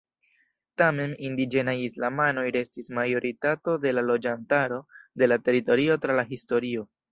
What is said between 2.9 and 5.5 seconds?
majoritato de la loĝantaro de la